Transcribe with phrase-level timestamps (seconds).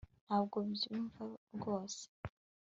[0.27, 1.23] ntabwo mbyumva
[1.55, 2.03] rwose